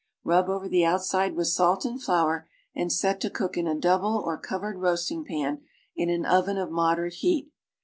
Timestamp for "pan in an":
5.23-6.25